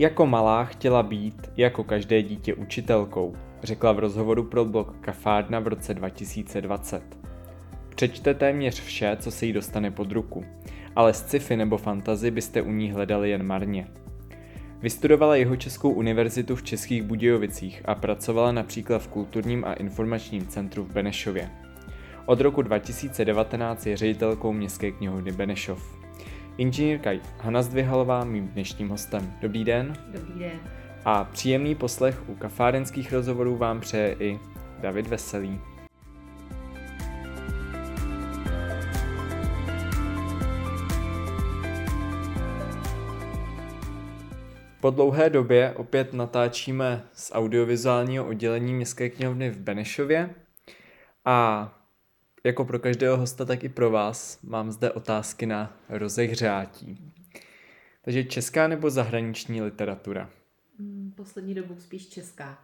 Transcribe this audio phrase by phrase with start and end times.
[0.00, 5.66] Jako malá chtěla být, jako každé dítě, učitelkou, řekla v rozhovoru pro blog Kafárna v
[5.66, 7.02] roce 2020.
[7.94, 10.44] Přečte téměř vše, co se jí dostane pod ruku,
[10.96, 13.86] ale sci-fi nebo fantazy byste u ní hledali jen marně.
[14.82, 20.84] Vystudovala jeho Českou univerzitu v Českých Budějovicích a pracovala například v kulturním a informačním centru
[20.84, 21.50] v Benešově.
[22.26, 25.99] Od roku 2019 je ředitelkou Městské knihovny Benešov.
[26.60, 29.32] Inženýrka Hana Zdvihalová, mým dnešním hostem.
[29.40, 29.96] Dobrý den.
[30.12, 30.60] Dobrý den.
[31.04, 34.38] A příjemný poslech u kafárenských rozhovorů vám přeje i
[34.80, 35.60] David Veselý.
[44.80, 50.30] Po dlouhé době opět natáčíme z audiovizuálního oddělení Městské knihovny v Benešově
[51.24, 51.68] a
[52.44, 57.12] jako pro každého hosta, tak i pro vás mám zde otázky na rozehřátí.
[58.02, 60.30] Takže česká nebo zahraniční literatura?
[60.78, 62.58] Mm, poslední dobu spíš česká.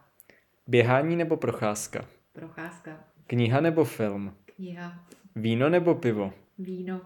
[0.67, 2.05] Běhání nebo procházka?
[2.33, 3.03] Procházka.
[3.27, 4.35] Kniha nebo film?
[4.55, 5.05] Kniha.
[5.35, 6.33] Víno nebo pivo?
[6.57, 7.01] Víno.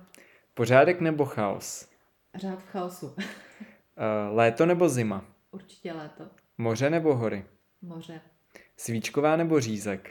[0.54, 1.90] Pořádek nebo chaos?
[2.36, 3.16] Řád v chaosu.
[3.98, 5.26] Eh, léto nebo zima?
[5.52, 6.24] Určitě léto.
[6.58, 7.46] Moře nebo hory?
[7.82, 8.22] Moře.
[8.78, 10.10] Svíčková nebo řízek?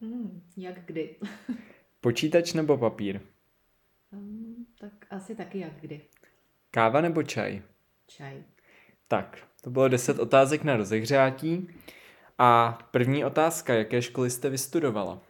[0.00, 1.16] Hmm, jak kdy.
[2.02, 3.20] Počítač nebo papír?
[4.12, 6.00] um, tak asi taky jak kdy.
[6.70, 7.62] Káva nebo čaj?
[8.06, 8.42] Čaj.
[9.08, 11.68] Tak, to bylo 10 otázek na rozehřátí.
[12.38, 15.20] A první otázka, jaké školy jste vystudovala?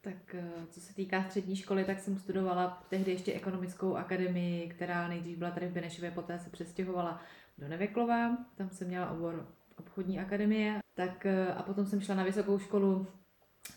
[0.00, 5.08] Tak eh, co se týká střední školy, tak jsem studovala tehdy ještě ekonomickou akademii, která
[5.08, 7.22] nejdřív byla tady v Benešově, poté se přestěhovala
[7.58, 12.24] do Neveklova, tam jsem měla obor obchodní akademie, tak eh, a potom jsem šla na
[12.24, 13.06] vysokou školu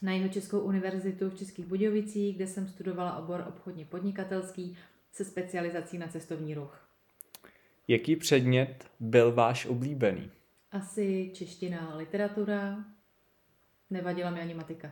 [0.01, 4.77] na jeho Českou univerzitu v Českých Budějovicích, kde jsem studovala obor obchodně podnikatelský
[5.11, 6.87] se specializací na cestovní ruch.
[7.87, 10.31] Jaký předmět byl váš oblíbený?
[10.71, 12.85] Asi čeština, literatura,
[13.89, 14.91] nevadila mi ani matika.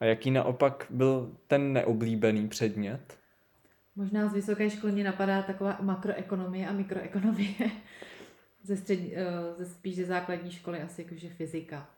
[0.00, 3.18] A jaký naopak byl ten neoblíbený předmět?
[3.96, 7.54] Možná z vysoké školy mě napadá taková makroekonomie a mikroekonomie.
[8.62, 9.24] ze, střední, eh,
[9.58, 11.90] ze spíš ze základní školy asi jakože fyzika.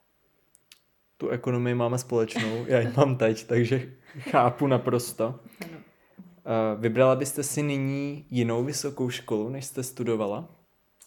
[1.17, 5.41] Tu ekonomii máme společnou, já ji mám teď, takže chápu naprosto.
[5.67, 10.49] Uh, vybrala byste si nyní jinou vysokou školu, než jste studovala?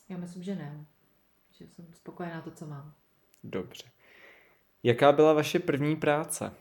[0.09, 0.85] Já myslím, že ne.
[1.51, 2.93] Že jsem spokojená to, co mám.
[3.43, 3.83] Dobře.
[4.83, 6.51] Jaká byla vaše první práce?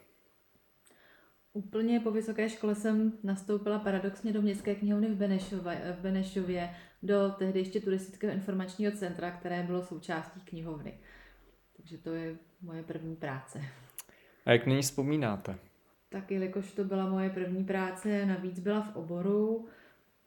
[1.53, 6.71] Úplně po vysoké škole jsem nastoupila paradoxně do městské knihovny v, Benešově, v Benešově,
[7.03, 10.99] do tehdy ještě turistického informačního centra, které bylo součástí knihovny.
[11.87, 13.61] Takže to je moje první práce.
[14.47, 15.59] A jak nyní vzpomínáte?
[16.09, 19.69] Tak jelikož to byla moje první práce, navíc byla v oboru,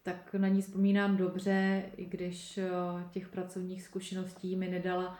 [0.03, 2.69] tak na ní vzpomínám dobře, i když eh,
[3.11, 5.19] těch pracovních zkušeností mi nedala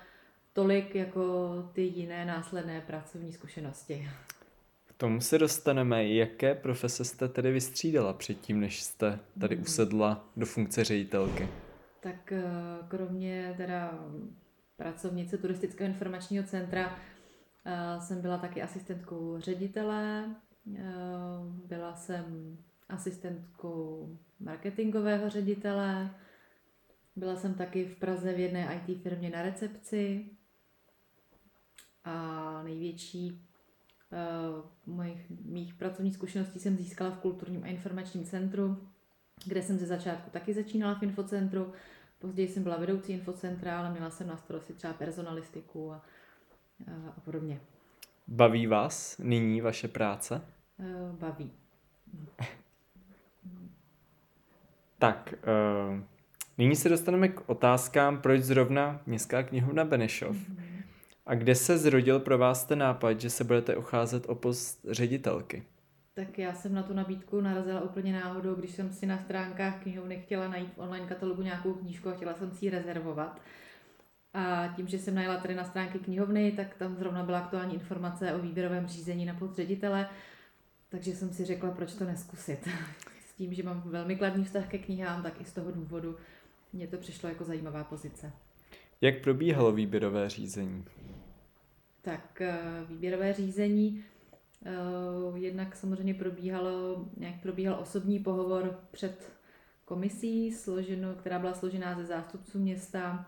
[0.53, 4.09] tolik jako ty jiné následné pracovní zkušenosti.
[4.85, 6.07] K tomu se dostaneme.
[6.07, 9.63] Jaké profese jste tedy vystřídala předtím, než jste tady Mhm.
[9.63, 11.47] usedla do funkce ředitelky?
[11.99, 12.43] Tak eh,
[12.87, 13.99] kromě teda
[14.79, 16.99] pracovnice turistického informačního centra.
[17.65, 20.35] Eh, jsem byla taky asistentkou ředitele,
[20.75, 20.83] eh,
[21.67, 22.57] byla jsem
[22.89, 26.15] asistentkou marketingového ředitele,
[27.15, 30.29] byla jsem taky v Praze v jedné IT firmě na recepci.
[32.03, 33.45] A největší
[34.11, 34.17] eh,
[34.85, 38.87] mojich, mých pracovních zkušeností jsem získala v kulturním a informačním centru,
[39.45, 41.73] kde jsem ze začátku taky začínala v infocentru.
[42.19, 47.19] Později jsem byla vedoucí infocentra, ale měla jsem na starosti třeba personalistiku a, a, a
[47.19, 47.59] podobně.
[48.27, 50.41] Baví vás nyní vaše práce?
[50.79, 51.51] Eh, Baví.
[54.99, 55.33] Tak,
[55.93, 55.99] uh,
[56.57, 60.37] nyní se dostaneme k otázkám, proč zrovna Městská knihovna Benešov.
[61.25, 65.63] A kde se zrodil pro vás ten nápad, že se budete ocházet o post ředitelky?
[66.19, 70.21] Tak já jsem na tu nabídku narazila úplně náhodou, když jsem si na stránkách knihovny
[70.25, 73.41] chtěla najít v online katalogu nějakou knížku a chtěla jsem si ji rezervovat.
[74.33, 78.33] A tím, že jsem najela tady na stránky knihovny, tak tam zrovna byla aktuální informace
[78.33, 80.09] o výběrovém řízení na post ředitele,
[80.89, 82.67] takže jsem si řekla, proč to neskusit.
[83.29, 86.15] S tím, že mám velmi kladný vztah ke knihám, tak i z toho důvodu
[86.73, 88.31] mně to přišlo jako zajímavá pozice.
[89.01, 90.85] Jak probíhalo výběrové řízení?
[92.01, 94.03] Tak eh, výběrové řízení
[95.35, 99.31] jednak samozřejmě probíhalo, jak probíhal osobní pohovor před
[99.85, 103.25] komisí, složeno, která byla složená ze zástupců města,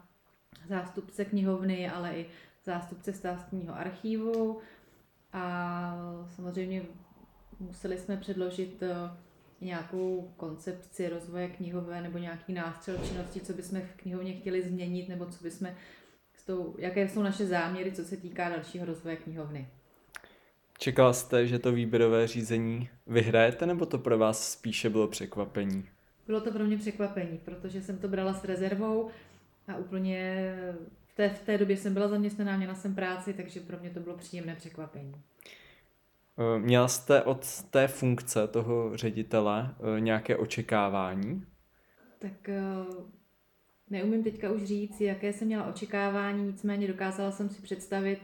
[0.67, 2.25] zástupce knihovny, ale i
[2.65, 4.59] zástupce státního archívu
[5.33, 6.83] a samozřejmě
[7.59, 9.17] museli jsme předložit eh,
[9.61, 15.25] nějakou koncepci rozvoje knihové nebo nějaký nástřel činnosti, co bychom v knihovně chtěli změnit nebo
[15.25, 15.67] co bychom
[16.33, 19.67] s tou, jaké jsou naše záměry, co se týká dalšího rozvoje knihovny.
[20.83, 25.85] Čekal jste, že to výběrové řízení vyhrajete, nebo to pro vás spíše bylo překvapení?
[26.27, 29.09] Bylo to pro mě překvapení, protože jsem to brala s rezervou
[29.67, 30.53] a úplně
[31.07, 33.99] v té, v té době jsem byla zaměstnaná, měla jsem práci, takže pro mě to
[33.99, 35.15] bylo příjemné překvapení.
[36.37, 41.45] Eh, měla jste od té funkce toho ředitele eh, nějaké očekávání?
[42.19, 42.61] Tak eh,
[43.91, 48.19] neumím teďka už říct, jaké jsem měla očekávání, nicméně dokázala jsem si představit,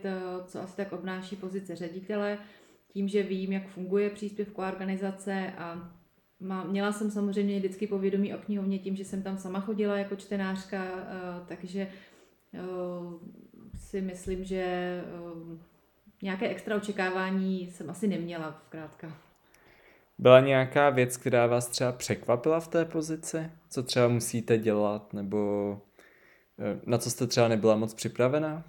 [0.46, 2.38] co asi tak obnáší pozice ředitele,
[2.94, 5.94] tím, že vím, jak funguje příspěvková organizace a
[6.68, 10.88] měla jsem samozřejmě vždycky povědomí o knihovně tím, že jsem tam sama chodila jako čtenářka,
[11.48, 11.88] takže
[13.76, 15.02] si myslím, že
[16.22, 19.27] nějaké extra očekávání jsem asi neměla zkrátka.
[20.20, 23.52] Byla nějaká věc, která vás třeba překvapila v té pozici?
[23.70, 25.82] Co třeba musíte dělat, nebo
[26.60, 28.64] eh, na co jste třeba nebyla moc připravená?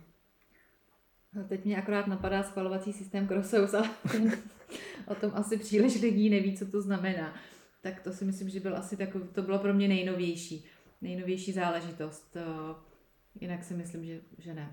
[1.32, 3.90] No, teď mě akorát napadá schvalovací systém Crosseus, ale
[5.06, 7.34] o tom asi příliš lidí neví, co to znamená.
[7.80, 10.64] Tak to si myslím, že byl asi takový, to bylo pro mě nejnovější,
[11.02, 12.36] nejnovější záležitost.
[12.36, 12.74] Eh,
[13.40, 14.72] jinak si myslím, že, že ne.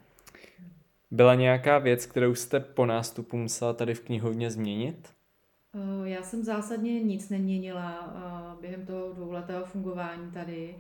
[1.12, 5.10] Byla nějaká věc, kterou jste po nástupu musela tady v knihovně změnit?
[5.76, 10.76] Eh, já jsem zásadně nic neměnila eh, během toho dvouletého fungování tady.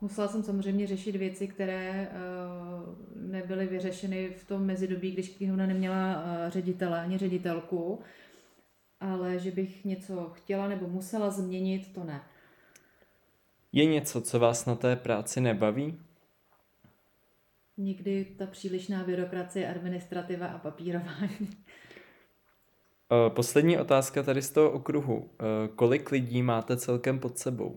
[0.00, 2.16] Musela jsem samozřejmě řešit věci, které eh,
[3.16, 8.00] nebyly vyřešeny v tom mezidobí, když knihovna neměla ředitele ani ředitelku,
[9.00, 12.22] ale že bych něco chtěla nebo musela změnit, to ne.
[13.72, 15.98] Je něco, co vás na té práci nebaví?
[17.76, 21.48] Někdy ta přílišná byrokracie, administrativa a papírování.
[23.12, 25.30] Eh, poslední otázka tady z toho okruhu.
[25.40, 27.76] Eh, kolik lidí máte celkem pod sebou?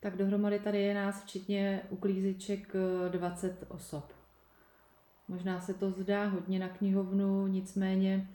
[0.00, 2.72] Tak dohromady tady je nás včetně uklízeček
[3.08, 4.12] 20 eh, osob.
[5.28, 8.28] Možná se to zdá hodně na knihovnu, nicméně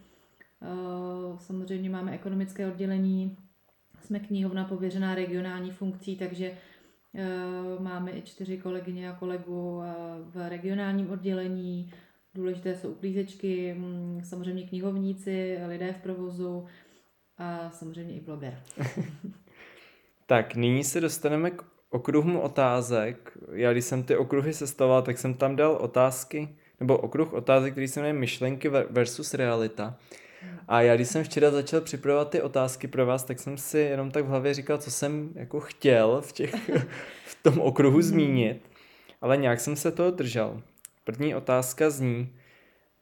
[1.38, 3.38] samozřejmě máme ekonomické oddělení,
[4.02, 6.58] jsme knihovna pověřená regionální funkcí, takže
[7.80, 9.82] máme i čtyři kolegyně a kolegu
[10.20, 11.94] v regionálním oddělení.
[12.36, 16.66] Důležité jsou uklízečky, mm, samozřejmě knihovníci, lidé v provozu
[17.38, 18.60] a samozřejmě i bloger.
[20.26, 23.38] tak, nyní se dostaneme k okruhům otázek.
[23.52, 26.50] Já když jsem ty okruhy sestavoval, tak jsem tam dal otázky,
[26.80, 29.98] nebo okruh otázek, který se jmenuje myšlenky versus realita.
[30.68, 34.12] A já když jsem včera začal připravovat ty otázky pro vás, tak jsem si jenom
[34.12, 36.70] tak v hlavě říkal, co jsem jako chtěl v, těch,
[37.26, 38.70] v tom okruhu zmínit,
[39.22, 40.62] ale nějak jsem se toho držel.
[41.04, 42.36] První otázka zní,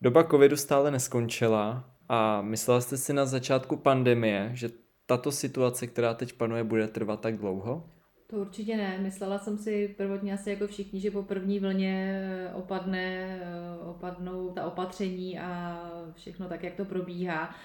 [0.02, 4.70] doba covidu stále neskončila a myslela jste si na začátku pandemie, že
[5.06, 7.90] tato situace, která teď panuje, bude trvat tak dlouho?
[8.28, 8.98] To určitě ne.
[9.00, 14.50] Myslela jsem si prvotně asi jako všichni, že po první vlně eh, opadne, eh, opadnou
[14.50, 15.82] ta opatření a
[16.16, 17.56] všechno tak, jak to probíhá.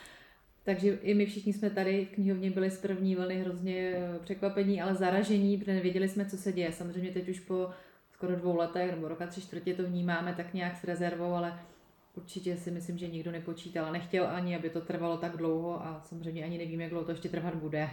[0.64, 4.82] Takže i my všichni jsme tady v knihovně byli z první vlny hrozně eh, překvapení,
[4.82, 6.72] ale zaražení, protože nevěděli jsme, co se děje.
[6.72, 7.70] Samozřejmě teď už po
[8.16, 11.60] skoro dvou letech nebo roka tři čtvrtě to vnímáme tak nějak s rezervou, ale
[12.14, 16.02] určitě si myslím, že nikdo nepočítal a nechtěl ani, aby to trvalo tak dlouho a
[16.04, 17.90] samozřejmě ani nevíme, jak dlouho to ještě trvat bude.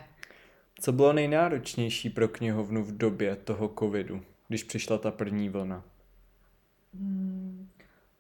[0.80, 5.84] Co bylo nejnáročnější pro knihovnu v době toho covidu, když přišla ta první vlna?
[6.94, 7.70] Hmm,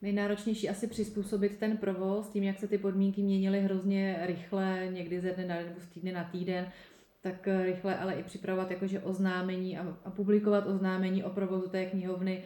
[0.02, 5.32] nejnáročnější asi přizpůsobit ten provoz, tím, jak se ty podmínky měnily hrozně rychle, někdy ze
[5.32, 6.72] dne na den nebo z týdne na týden,
[7.24, 12.44] tak rychle ale i připravovat jakože oznámení a, a publikovat oznámení o provozu té knihovny.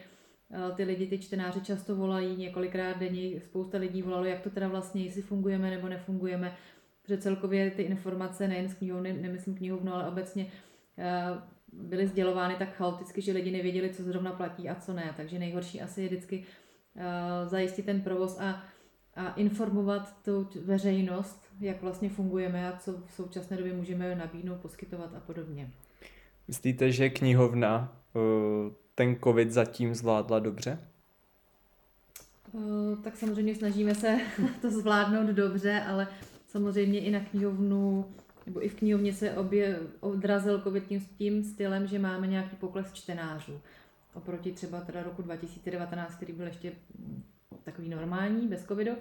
[0.50, 4.68] Eh, ty lidi, ty čtenáři často volají několikrát denně, spousta lidí volalo, jak to teda
[4.68, 6.56] vlastně, jestli fungujeme nebo nefungujeme
[7.08, 10.46] protože celkově ty informace nejen z knihovny, nemyslím knihovnu, ale obecně
[10.98, 11.26] eh,
[11.72, 15.14] byly sdělovány tak chaoticky, že lidi nevěděli, co zrovna platí a co ne.
[15.16, 16.44] Takže nejhorší asi je vždycky
[16.96, 18.62] eh, zajistit ten provoz a,
[19.18, 25.14] a informovat tu veřejnost, jak vlastně fungujeme a co v současné době můžeme nabídnout, poskytovat
[25.14, 25.70] a podobně.
[26.48, 28.20] Myslíte, že knihovna eh,
[28.94, 30.78] ten covid zatím zvládla dobře?
[33.04, 34.18] Tak samozřejmě snažíme se
[34.60, 36.08] to zvládnout dobře, ale
[36.48, 38.10] Samozřejmě i na knihovnu,
[38.46, 42.92] nebo i v knihovně se obě, odrazil COVID tím, tím stylem, že máme nějaký pokles
[42.92, 43.60] čtenářů.
[44.14, 46.72] Oproti třeba teda roku 2019, který byl ještě
[47.64, 48.92] takový normální, bez covidu.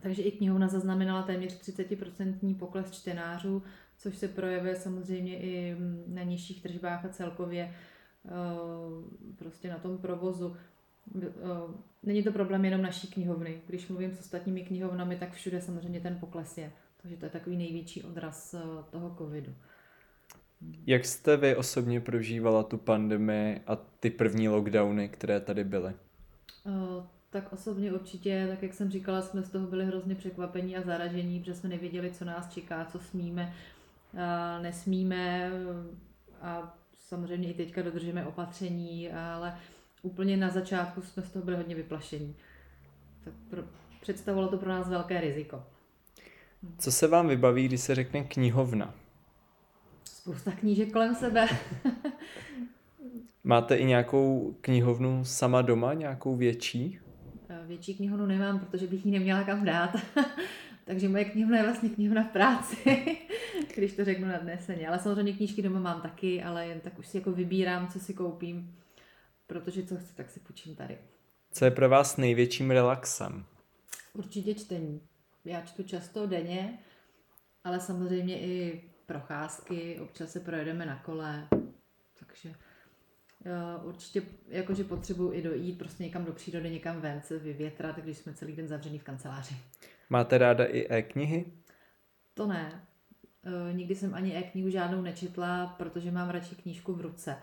[0.00, 3.62] Takže i knihovna zaznamenala téměř 30% pokles čtenářů,
[3.98, 7.74] což se projevuje samozřejmě i na nižších tržbách a celkově
[8.26, 8.30] eh,
[9.36, 10.56] prostě na tom provozu.
[11.22, 11.30] Eh,
[12.02, 13.62] není to problém jenom naší knihovny.
[13.66, 16.72] Když mluvím s ostatními knihovnami, tak všude samozřejmě ten pokles je.
[17.02, 18.60] Takže to je takový největší odraz eh,
[18.90, 19.54] toho covidu.
[20.86, 25.94] Jak jste vy osobně prožívala tu pandemii a ty první lockdowny, které tady byly?
[27.34, 31.40] Tak osobně určitě, tak jak jsem říkala, jsme z toho byli hrozně překvapení a zaražení,
[31.40, 33.54] protože jsme nevěděli, co nás čeká, co smíme,
[34.62, 35.50] nesmíme
[36.42, 39.58] a samozřejmě i teďka dodržíme opatření, ale
[40.02, 42.36] úplně na začátku jsme z toho byli hodně vyplašení.
[43.24, 43.62] Tak pro,
[44.00, 45.62] představovalo to pro nás velké riziko.
[46.78, 48.94] Co se vám vybaví, když se řekne knihovna?
[50.04, 51.48] Spousta knížek kolem sebe.
[53.44, 57.00] Máte i nějakou knihovnu sama doma, nějakou větší?
[57.66, 59.96] Větší knihovnu nemám, protože bych ji neměla kam dát.
[60.84, 62.76] Takže moje knihovna je vlastně knihovna v práci,
[63.76, 64.88] když to řeknu nadneseně.
[64.88, 68.14] Ale samozřejmě knížky doma mám taky, ale jen tak už si jako vybírám, co si
[68.14, 68.76] koupím,
[69.46, 70.98] protože co chci, tak si půjčím tady.
[71.52, 73.44] Co je pro vás největším relaxem?
[74.12, 75.00] Určitě čtení.
[75.44, 76.78] Já čtu často denně,
[77.64, 81.48] ale samozřejmě i procházky, občas se projedeme na kole,
[82.18, 82.54] takže
[83.84, 88.34] určitě jakože potřebuji i dojít prostě někam do přírody, někam ven se vyvětrat, když jsme
[88.34, 89.54] celý den zavřený v kanceláři.
[90.10, 91.44] Máte ráda i e-knihy?
[92.34, 92.82] To ne.
[93.46, 97.36] Uh, nikdy jsem ani e-knihu žádnou nečetla, protože mám radši knížku v ruce.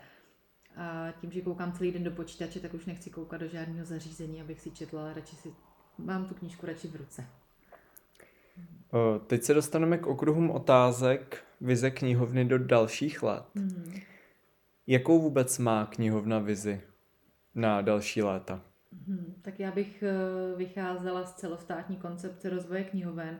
[0.75, 4.41] A tím, že koukám celý den do počítače, tak už nechci koukat do žádného zařízení,
[4.41, 5.53] abych si četla, ale radši si
[5.97, 7.25] mám tu knížku radši v ruce.
[9.27, 13.43] Teď se dostaneme k okruhům otázek vize knihovny do dalších let.
[13.55, 14.01] Hmm.
[14.91, 16.81] Jakou vůbec má knihovna vizi
[17.55, 18.61] na další léta?
[19.07, 23.39] Hmm, tak já bych eh, vycházela z celostátní koncepce rozvoje knihoven.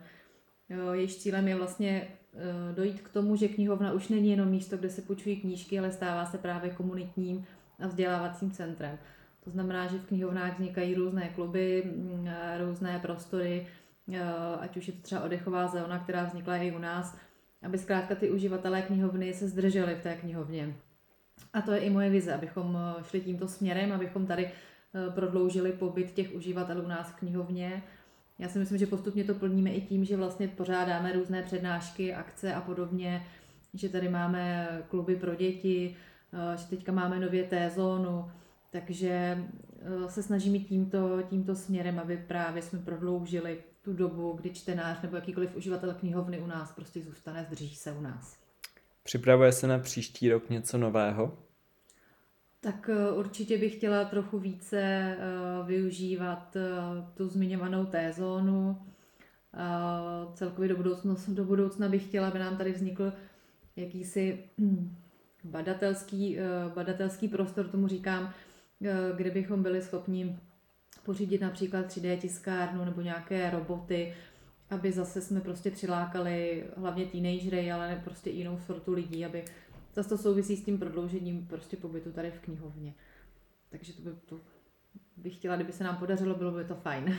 [0.93, 4.89] Jejíž cílem je vlastně eh, dojít k tomu, že knihovna už není jenom místo, kde
[4.89, 7.46] se půjčují knížky, ale stává se právě komunitním
[7.79, 8.98] a vzdělávacím centrem.
[9.43, 12.29] To znamená, že v knihovnách vznikají různé kluby, mm,
[12.67, 13.67] různé prostory,
[14.60, 17.17] ať už je to třeba odechová zóna, která vznikla i u nás,
[17.63, 20.75] aby zkrátka ty uživatelé knihovny se zdrželi v té knihovně.
[21.53, 25.71] A to je i moje vize, abychom eh, šli tímto směrem, abychom tady eh, prodloužili
[25.71, 27.83] pobyt těch uživatelů u nás v knihovně.
[28.39, 32.53] Já si myslím, že postupně to plníme i tím, že vlastně pořádáme různé přednášky, akce
[32.53, 33.25] a podobně,
[33.73, 35.95] že tady máme kluby pro děti,
[36.33, 38.31] eh, že teďka máme nově té zónu,
[38.69, 39.43] takže
[40.07, 45.55] se snažíme tímto, tímto směrem, aby právě jsme prodloužili tu dobu, kdy čtenář nebo jakýkoliv
[45.55, 48.40] uživatel knihovny u nás prostě zůstane, zdrží se u nás.
[49.03, 51.38] Připravuje se na příští rok něco nového?
[52.63, 55.17] Tak eh, určitě bych chtěla trochu více eh,
[55.65, 56.62] využívat eh,
[57.13, 58.81] tu zmiňovanou T-zónu.
[60.34, 63.13] Celkově do budoucna, do budoucna bych chtěla, aby nám tady vznikl
[63.75, 64.96] jakýsi hm,
[65.43, 66.38] badatelský,
[66.75, 68.34] badatelský prostor, tomu říkám,
[69.15, 70.39] kde bychom byli schopni
[71.03, 74.13] pořídit například 3D tiskárnu nebo nějaké roboty,
[74.71, 79.45] aby zase jsme prostě přilákali hlavně teenagery, ale ne prostě jinou sortu lidí, aby
[79.93, 82.93] zase to souvisí s tím prodloužením prostě pobytu tady v knihovně.
[83.69, 84.39] Takže to by to
[85.17, 87.17] bych chtěla, kdyby se nám podařilo, bylo by to fajn.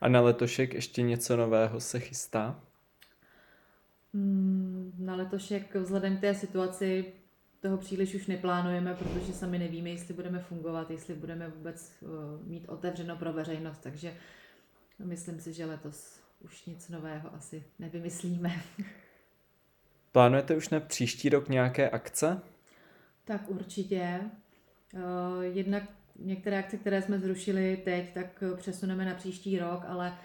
[0.00, 2.60] A na letošek ještě něco nového se chystá?
[4.14, 7.12] Hmm, na letošek vzhledem k té situaci
[7.60, 12.10] toho příliš už neplánujeme, protože sami nevíme, jestli budeme fungovat, jestli budeme vůbec uh,
[12.46, 14.14] mít otevřeno pro veřejnost, takže
[14.98, 18.52] myslím si, že letos už nic nového asi nevymyslíme.
[20.12, 22.40] Plánujete už na příští rok nějaké akce?
[23.24, 24.20] Tak určitě.
[24.94, 25.82] Uh, jednak
[26.18, 30.18] některé akce, které jsme zrušili teď, tak přesuneme na příští rok, ale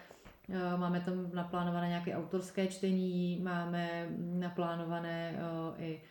[0.47, 5.39] uh, máme tam naplánované nějaké autorské čtení, máme naplánované
[5.77, 6.01] i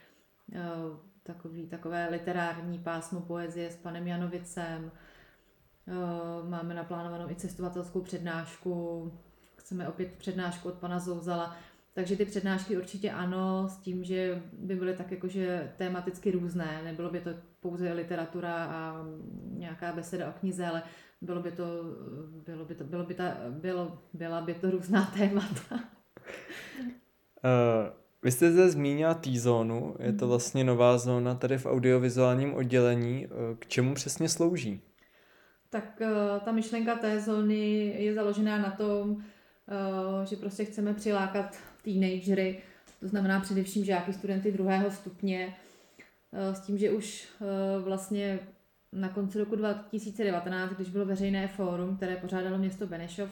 [1.23, 4.91] takový, takové literární pásmo poezie s panem Janovicem.
[5.89, 9.13] Eh, máme naplánovanou i cestovatelskou přednášku,
[9.63, 11.57] chceme opět přednášku od pana Zouzala.
[11.95, 16.81] Takže ty přednášky určitě ano, s tím, že by byly tak jakože tematicky různé.
[16.85, 19.07] Nebylo by to pouze literatura a
[19.51, 20.83] nějaká beseda o knize, ale
[21.21, 21.65] bylo by to,
[22.47, 25.75] bylo by to, bylo by ta, bylo, byla by to různá témata.
[27.45, 30.31] Uh, vy jste zde zmínila T-zónu, je to mhm.
[30.31, 33.27] vlastně nová zóna tady v audiovizuálním oddělení.
[33.27, 34.81] Eh, k čemu přesně slouží?
[35.71, 39.23] Tak eh, ta myšlenka té zóny je založená na tom,
[40.25, 42.63] že prostě chceme přilákat teenagery,
[43.01, 45.55] to znamená především žáky, studenty druhého stupně,
[46.33, 47.29] s tím, že už
[47.85, 48.39] vlastně
[48.93, 53.31] na konci roku 2019, když bylo veřejné fórum, které pořádalo město Benešov,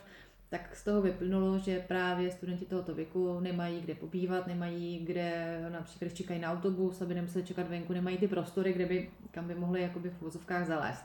[0.51, 6.07] tak z toho vyplynulo, že právě studenti tohoto věku nemají kde pobývat, nemají kde, například
[6.07, 9.55] když čekají na autobus, aby nemuseli čekat venku, nemají ty prostory, kde by, kam by
[9.55, 11.05] mohli jakoby v vozovkách zalézt.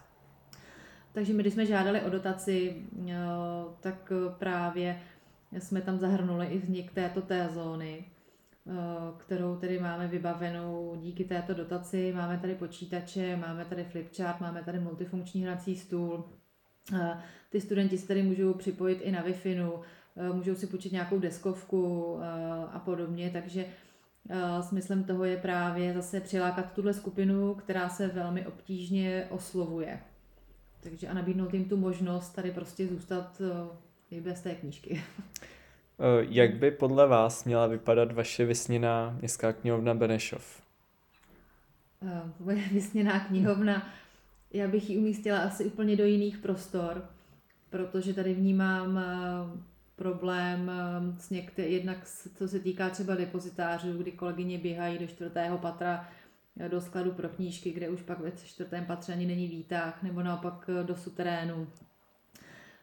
[1.14, 2.76] Takže my, když jsme žádali o dotaci,
[3.10, 3.16] eh,
[3.80, 5.00] tak právě
[5.60, 8.06] jsme tam zahrnuli i vznik této té zóny.
[9.18, 12.14] kterou tedy máme vybavenou díky této dotaci.
[12.16, 16.24] Máme tady počítače, máme tady flipchart, máme tady multifunkční hrací stůl.
[17.50, 19.80] Ty studenti se tady můžou připojit i na Wi-Fi,
[20.34, 22.18] můžou si počít nějakou deskovku
[22.72, 23.66] a podobně, takže
[24.62, 30.00] smyslem toho je právě zase přilákat tuhle skupinu, která se velmi obtížně oslovuje.
[30.82, 33.42] Takže a nabídnout jim tu možnost tady prostě zůstat
[34.12, 35.04] i bez té knížky.
[36.00, 40.62] Eh, jak by podle vás měla vypadat vaše vysněná městská knihovna Benešov?
[42.08, 43.90] Eh, moje vysněná knihovna,
[44.54, 47.06] já bych ji umístila asi úplně do jiných prostor,
[47.70, 49.60] protože tady vnímám eh,
[49.96, 50.72] problém
[51.20, 56.08] s některý, jednak co se týká třeba depozitářů, kdy kolegyně běhají do čtvrtého patra
[56.68, 60.70] do skladu pro knížky, kde už pak ve čtvrtém patře ani není výtah, nebo naopak
[60.84, 61.68] do suterénu.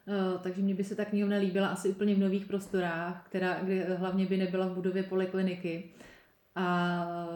[0.07, 3.83] Eh, takže mě by se ta knihovna líbila asi úplně v nových prostorách, která, kde
[3.83, 5.83] hlavně by nebyla v budově polikliniky
[6.55, 7.27] a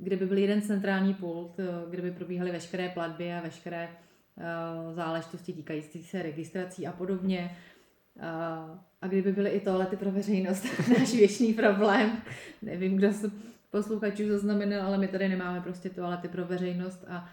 [0.00, 3.88] kde by byl jeden centrální pult, eh, kde by probíhaly veškeré platby a veškeré
[4.38, 7.56] eh, záležitosti týkající se registrací a podobně.
[9.02, 10.66] A kdyby byly i toalety pro veřejnost,
[10.98, 12.22] náš věčný problém.
[12.62, 13.30] Nevím, kdo se
[13.70, 17.28] posluchačů zaznamenal, ale my tady nemáme prostě toalety pro veřejnost a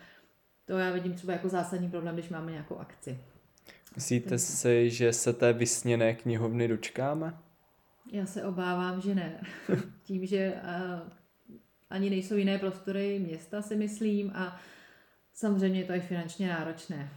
[0.66, 3.18] to já vidím třeba jako zásadní problém, když máme nějakou akci.
[3.96, 7.38] Myslíte si, že se té vysněné knihovny dočkáme?
[8.12, 9.44] Já se obávám, že ne.
[10.04, 11.10] Tím, že uh,
[11.90, 14.60] ani nejsou jiné prostory města, si myslím, a
[15.34, 17.10] samozřejmě to je finančně náročné.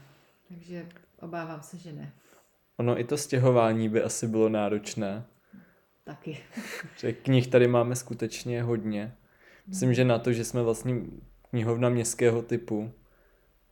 [0.49, 0.87] Takže
[1.21, 2.13] obávám se, že ne.
[2.77, 5.25] Ono i to stěhování by asi bylo náročné.
[6.05, 6.39] Taky.
[6.97, 9.15] že knih tady máme skutečně hodně.
[9.67, 10.95] Myslím, že na to, že jsme vlastně
[11.51, 12.93] knihovna městského typu,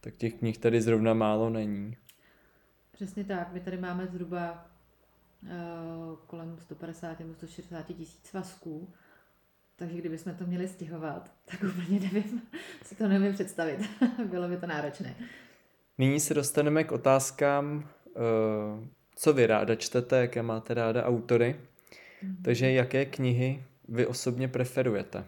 [0.00, 1.96] tak těch knih tady zrovna málo není.
[2.94, 3.52] Přesně tak.
[3.52, 4.66] My tady máme zhruba
[5.42, 5.48] uh,
[6.26, 8.88] kolem 150 nebo 160 tisíc svazků.
[9.76, 12.42] Takže kdybychom to měli stěhovat, tak úplně nevím,
[12.82, 13.90] si to nevím představit.
[14.30, 15.14] Bylo by to náročné.
[15.98, 18.84] Nyní se dostaneme k otázkám, uh,
[19.16, 21.56] co vy ráda čtete, jaké máte ráda autory.
[22.22, 22.36] Mm-hmm.
[22.44, 25.24] Takže jaké knihy vy osobně preferujete?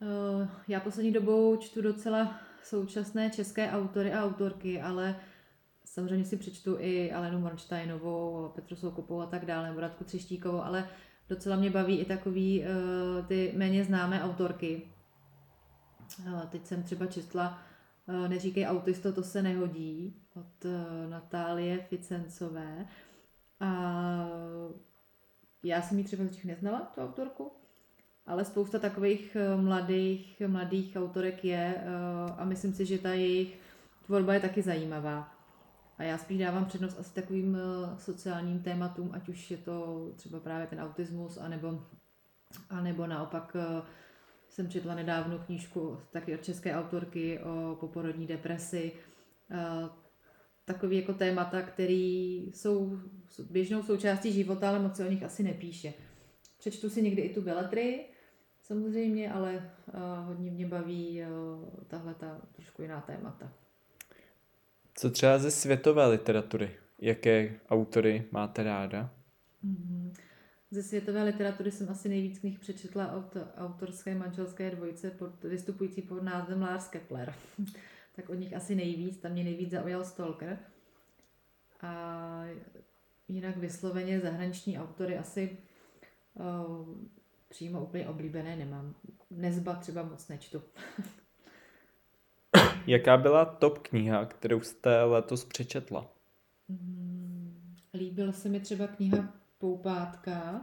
[0.00, 5.16] Uh, já poslední dobou čtu docela současné české autory a autorky, ale
[5.92, 10.88] Samozřejmě si přečtu i Alenu Mornsteinovou, Petru Soukupovou a tak dále, nebo Radku Třeštíkovou, ale
[11.28, 14.82] docela mě baví i takový uh, ty méně známé autorky.
[16.26, 17.62] Uh, teď jsem třeba četla
[18.06, 20.66] uh, Neříkej autisto, to se nehodí od
[21.08, 22.86] Natálie Ficencové.
[23.60, 24.28] A
[25.62, 27.52] já jsem ji třeba dřív neznala, tu autorku,
[28.26, 31.84] ale spousta takových mladých, mladých autorek je
[32.38, 33.58] a myslím si, že ta jejich
[34.06, 35.37] tvorba je taky zajímavá.
[35.98, 40.40] A já spíš dávám přednost asi takovým eh, sociálním tématům, ať už je to třeba
[40.40, 41.82] právě ten autismus, anebo,
[42.70, 43.82] anebo naopak eh,
[44.48, 48.92] jsem četla nedávno knížku taky od české autorky o poporodní depresi.
[49.50, 49.88] Eh,
[50.64, 52.98] takový jako témata, který jsou
[53.50, 55.94] běžnou součástí života, ale moc se o nich asi nepíše.
[56.58, 58.06] Přečtu si někdy i tu beletry,
[58.62, 59.70] samozřejmě, ale
[60.26, 61.22] hodně mě baví
[61.86, 63.52] tahle ta trošku jiná témata.
[64.98, 66.70] Co třeba ze světové literatury?
[66.98, 69.10] Jaké autory máte ráda?
[69.64, 70.12] Mm-hmm.
[70.70, 76.22] Ze světové literatury jsem asi nejvíc knih přečetla od autorské manželské dvojice pod, vystupující pod
[76.22, 77.34] názvem Lars Kepler.
[78.16, 80.58] tak od nich asi nejvíc, tam mě nejvíc zaujal Stalker.
[81.80, 82.44] A
[83.28, 85.58] jinak vysloveně zahraniční autory asi
[86.34, 86.88] uh,
[87.48, 88.94] přímo úplně oblíbené nemám.
[89.30, 90.62] Nezba třeba moc nečtu.
[92.88, 96.12] Jaká byla top kniha, kterou jste letos přečetla?
[96.68, 100.60] Mm, líbila se mi třeba kniha Poupátka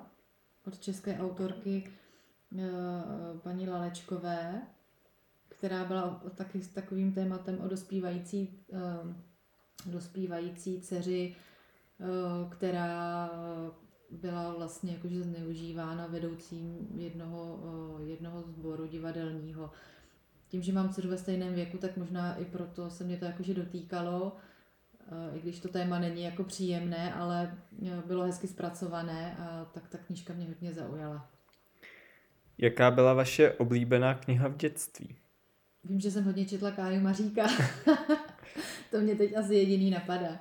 [0.67, 1.83] od české autorky
[2.57, 2.63] eh,
[3.43, 4.61] paní Lalečkové,
[5.49, 9.15] která byla taky s takovým tématem o dospívající, eh,
[9.85, 12.05] dospívající dceři, eh,
[12.49, 13.29] která
[14.11, 17.59] byla vlastně jakože zneužívána vedoucím jednoho,
[18.05, 19.71] jednoho sboru divadelního
[20.55, 23.53] tím, že mám dceru ve stejném věku, tak možná i proto se mě to jakože
[23.53, 24.35] dotýkalo,
[25.11, 29.87] eh, i když to téma není jako příjemné, ale eh, bylo hezky zpracované a tak
[29.87, 31.29] ta knížka mě hodně zaujala.
[32.57, 35.15] Jaká byla vaše oblíbená kniha v dětství?
[35.83, 37.47] Vím, že jsem hodně četla Káju Maříka.
[38.91, 40.39] to mě teď asi jediný napadá.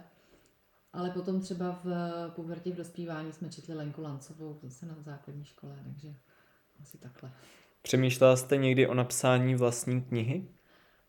[0.92, 1.88] Ale potom třeba v
[2.34, 6.14] pubertě v dospívání jsme četli Lenku Lancovou zase na základní škole, takže
[6.82, 7.32] asi takhle.
[7.84, 10.48] Přemýšlela jste někdy o napsání vlastní knihy?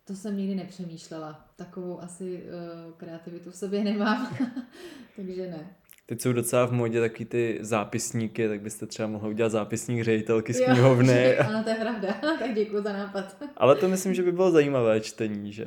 [0.03, 1.45] To jsem nikdy nepřemýšlela.
[1.55, 4.37] Takovou asi uh, kreativitu v sobě nemám,
[5.15, 5.75] takže ne.
[6.05, 10.53] Teď jsou docela v modě taky ty zápisníky, tak byste třeba mohli udělat zápisník ředitelky
[10.53, 11.35] z knihovny.
[11.37, 12.13] Jo, ano, to je pravda.
[12.39, 13.43] tak děkuji za nápad.
[13.57, 15.65] Ale to myslím, že by bylo zajímavé čtení, že?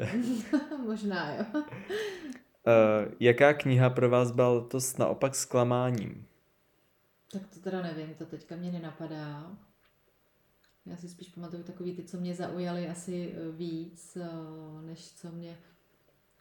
[0.86, 1.44] Možná, jo.
[1.54, 1.62] Uh,
[3.20, 6.26] jaká kniha pro vás byla letos naopak zklamáním?
[7.32, 9.56] Tak to teda nevím, to teďka mě nenapadá.
[10.88, 14.28] Já si spíš pamatuju takový ty, co mě zaujaly asi eh, víc, eh,
[14.86, 15.58] než co mě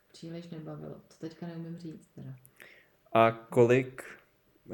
[0.07, 0.95] příliš nebavilo.
[0.95, 2.35] To teďka neumím říct teda.
[3.13, 4.03] A kolik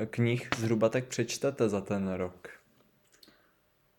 [0.09, 2.49] knih zhruba tak přečtete za ten rok?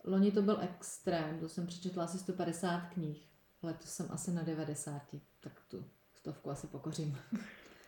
[0.05, 3.27] Loni to byl extrém, to jsem přečetla asi 150 knih.
[3.63, 5.03] Letos jsem asi na 90,
[5.41, 5.85] tak tu
[6.15, 7.19] stovku asi pokořím.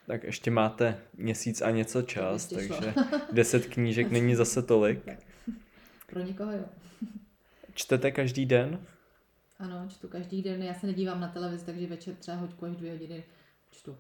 [0.07, 2.95] Tak ještě máte měsíc a něco čas, takže
[3.33, 5.01] 10 knížek není zase tolik.
[6.07, 6.65] Pro někoho jo.
[7.77, 8.87] Čtete každý den?
[9.59, 10.63] Ano, čtu každý den.
[10.63, 13.25] Já se nedívám na televizi, takže večer třeba hoďku až dvě hodiny
[13.71, 13.97] čtu.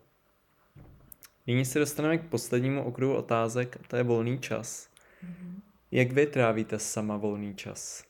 [1.46, 4.88] Nyní se dostaneme k poslednímu okruhu otázek, to je volný čas.
[5.24, 5.60] Mm-hmm.
[5.90, 8.04] Jak vy trávíte sama volný čas?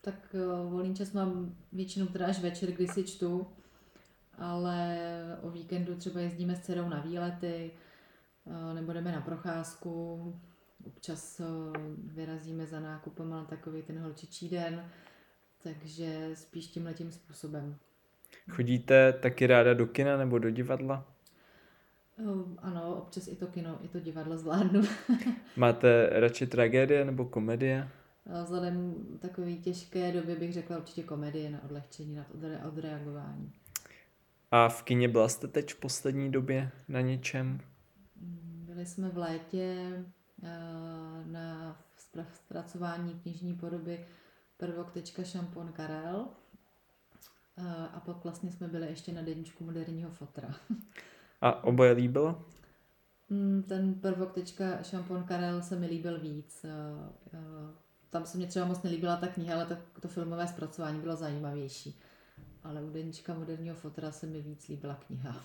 [0.00, 3.46] Tak uh, volný čas mám většinou teda až večer, kdy si čtu,
[4.38, 4.98] ale
[5.42, 7.70] o víkendu třeba jezdíme s dcerou na výlety,
[8.44, 10.40] uh, nebo jdeme na procházku,
[10.86, 11.76] občas uh,
[12.14, 14.84] vyrazíme za nákupem na takový ten holčičí den,
[15.62, 17.76] takže spíš tím letím způsobem.
[18.50, 21.06] Chodíte taky ráda do kina nebo do divadla?
[22.18, 24.82] Ehm, ano, občas i to kino, i to divadlo zvládnu.
[25.56, 27.88] Máte radši tragédie nebo komedie?
[28.42, 33.52] Vzhledem takové těžké době bych řekla určitě komedie na odlehčení, na odre- odreagování.
[34.50, 37.60] A v kině byla jste teď v poslední době na něčem?
[38.66, 40.04] Byli jsme v létě eh,
[41.26, 41.76] na
[42.34, 44.06] zpracování knižní podoby
[44.56, 46.26] prvok šampon Karel
[47.94, 50.54] a pak vlastně jsme byli ještě na deníčku moderního fotra.
[51.40, 52.44] A oboje líbilo?
[53.30, 56.66] Mm, ten prvok tečka šampon Karel se mi líbil víc.
[58.10, 62.00] Tam se mě třeba moc nelíbila ta kniha, ale to, to filmové zpracování bylo zajímavější.
[62.62, 65.36] Ale u Deníčka moderního fotra se mi víc líbila kniha.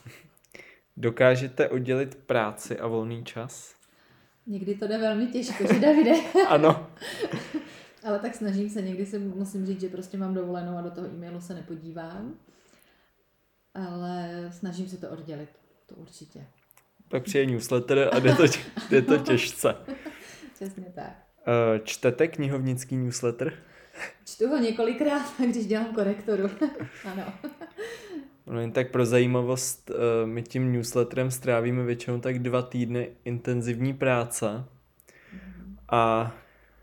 [0.98, 3.76] Dokážete oddělit práci a volný čas?
[4.48, 6.12] Někdy to jde velmi těžko, že Davide?
[6.48, 6.88] ano.
[8.04, 11.08] ale tak snažím se, někdy si musím říct, že prostě mám dovolenou a do toho
[11.08, 12.36] e-mailu se nepodívám.
[13.74, 15.50] Ale snažím se to oddělit
[15.86, 16.48] to určitě.
[17.08, 18.44] Pak přijde newsletter a jde to,
[18.90, 19.76] jde to těžce.
[20.54, 21.26] Přesně tak.
[21.48, 23.54] Uh, čtete knihovnický newsletter?
[24.26, 26.50] Čtu ho několikrát, když dělám korektoru.
[27.06, 27.34] ano.
[28.48, 33.94] No jen tak pro zajímavost, uh, my tím newsletterem strávíme většinou tak dva týdny intenzivní
[33.94, 34.66] práce
[35.90, 36.34] a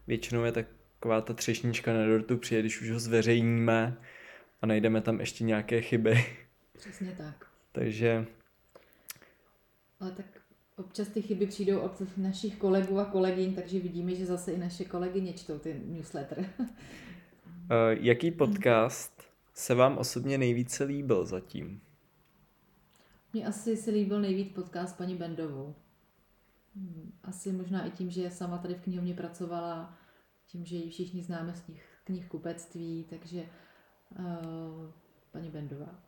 [0.06, 3.96] většinou je taková ta třešnička na dortu přijde, když už ho zveřejníme
[4.62, 6.24] a najdeme tam ještě nějaké chyby.
[6.78, 7.46] Přesně tak.
[7.72, 8.26] Takže
[10.02, 10.26] ale tak
[10.76, 14.84] občas ty chyby přijdou od našich kolegů a kolegyň, takže vidíme, že zase i naše
[14.84, 16.38] kolegyně čtou ty newsletter.
[16.38, 16.66] Uh,
[18.00, 19.21] jaký podcast
[19.54, 21.80] se vám osobně nejvíce líbil zatím?
[23.32, 25.74] Mně asi se líbil nejvíc podcast paní Bendovou.
[26.76, 29.98] Hmm, asi možná i tím, že sama tady v knihovně pracovala,
[30.46, 33.42] tím, že ji všichni známe z knih, knih kupectví, takže
[34.18, 34.90] uh,
[35.32, 36.00] paní Bendová.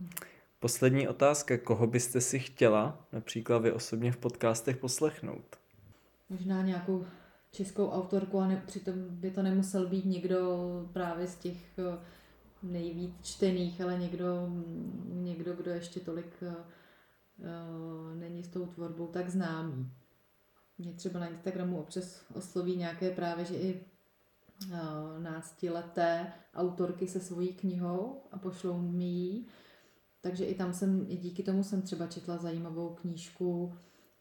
[0.61, 1.59] Poslední otázka.
[1.59, 5.57] Koho byste si chtěla například vy osobně v podcastech poslechnout?
[6.29, 7.07] Možná nějakou
[7.51, 10.59] českou autorku a ne, přitom by to nemusel být někdo
[10.93, 12.05] právě z těch eh,
[12.65, 14.49] nejvíc čtených, ale někdo,
[15.07, 19.93] někdo kdo ještě tolik uh, není s tou tvorbou tak známý.
[20.79, 24.79] Mě třeba na Instagramu občas osloví nějaké právě, že i uh,
[25.19, 29.47] náctileté autorky se svojí knihou a pošlou mi ji
[30.25, 33.75] takže i tam jsem, i díky tomu jsem třeba četla zajímavou knížku,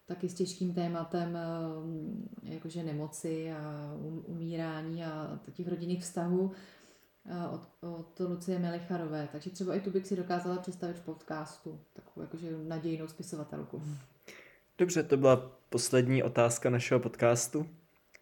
[0.06, 6.58] taky s těžkým tématem, eh, jakože nemoci a um, umírání a těch rodinných vztahů eh,
[7.52, 9.28] od, od Lucie Melicharové.
[9.32, 13.84] Takže třeba i tu bych si dokázala představit v podcastu, takovou jakože nadějnou spisovatelku.
[14.78, 17.70] Dobře, to byla poslední otázka našeho podcastu.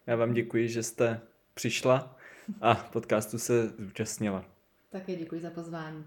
[0.06, 1.20] Já vám děkuji, že jste
[1.54, 2.16] přišla
[2.60, 4.44] a podcastu se zúčastnila.
[4.90, 6.04] Také děkuji za pozvání.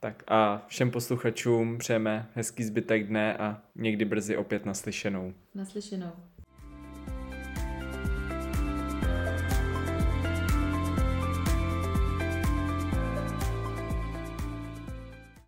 [0.00, 5.34] Tak a všem posluchačům přejeme hezký zbytek dne a někdy brzy opět naslyšenou.
[5.54, 6.12] Naslyšenou.